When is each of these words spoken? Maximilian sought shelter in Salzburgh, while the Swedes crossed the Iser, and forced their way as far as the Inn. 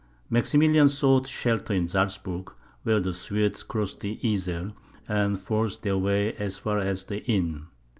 Maximilian 0.31 0.87
sought 0.87 1.27
shelter 1.27 1.75
in 1.75 1.87
Salzburgh, 1.87 2.51
while 2.81 2.99
the 2.99 3.13
Swedes 3.13 3.61
crossed 3.61 3.99
the 3.99 4.19
Iser, 4.25 4.73
and 5.07 5.39
forced 5.39 5.83
their 5.83 5.99
way 5.99 6.33
as 6.37 6.57
far 6.57 6.79
as 6.79 7.03
the 7.03 7.23
Inn. 7.25 7.67